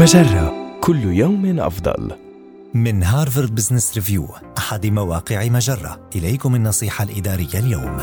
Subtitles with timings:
[0.00, 0.78] مجرة.
[0.80, 2.10] كل يوم أفضل.
[2.74, 4.26] من Harvard Business Review
[4.58, 6.00] أحد مواقع مجرة.
[6.16, 7.98] إليكم النصيحة الإدارية اليوم.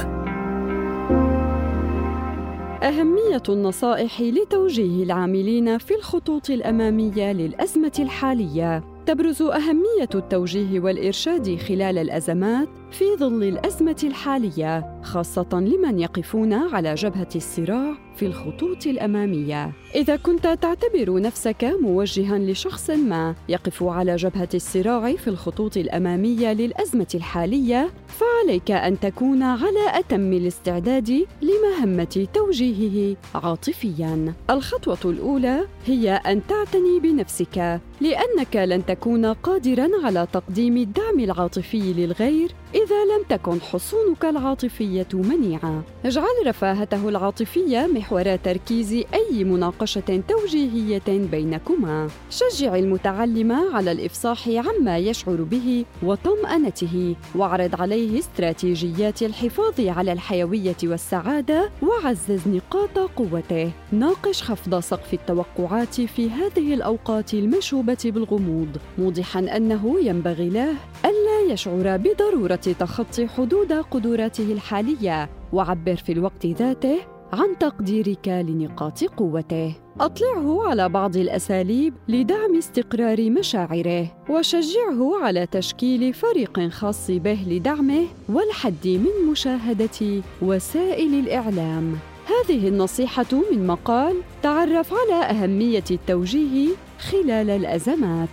[2.83, 8.96] أهمية النصائح لتوجيه العاملين في الخطوط الأمامية للأزمة الحالية.
[9.07, 17.29] تبرز أهمية التوجيه والإرشاد خلال الأزمات في ظل الأزمة الحالية، خاصة لمن يقفون على جبهة
[17.35, 19.71] الصراع في الخطوط الأمامية.
[19.95, 27.07] إذا كنت تعتبر نفسك موجها لشخص ما يقف على جبهة الصراع في الخطوط الأمامية للأزمة
[27.15, 34.33] الحالية، فعليك أن تكون على أتم الاستعداد لمهمة توجيهه عاطفياً.
[34.49, 42.51] الخطوة الأولى هي أن تعتني بنفسك، لأنك لن تكون قادراً على تقديم الدعم العاطفي للغير
[42.75, 45.83] إذا لم تكن حصونك العاطفية منيعة.
[46.05, 52.07] اجعل رفاهته العاطفية محور تركيز أي مناقشة توجيهية بينكما.
[52.29, 61.69] شجع المتعلم على الإفصاح عما يشعر به وطمأنته، واعرض عليه استراتيجيات الحفاظ على الحيوية والسعادة،
[61.81, 63.71] وعزز نقاط قوته.
[63.91, 70.73] ناقش خفض سقف التوقعات في هذه الأوقات المشوبة بالغموض، موضحا أنه ينبغي له
[71.05, 79.75] ألا يشعر بضرورة تخطي حدود قدراته الحالية وعبر في الوقت ذاته عن تقديرك لنقاط قوته.
[79.99, 88.87] أطلعه على بعض الأساليب لدعم استقرار مشاعره وشجعه على تشكيل فريق خاص به لدعمه والحد
[88.87, 91.97] من مشاهدة وسائل الإعلام.
[92.25, 96.69] هذه النصيحة من مقال تعرف على أهمية التوجيه
[96.99, 98.29] خلال الأزمات.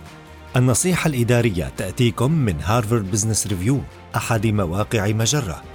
[0.55, 3.79] النصيحة الإدارية تأتيكم من Harvard Business Review
[4.15, 5.74] أحد مواقع مجرة.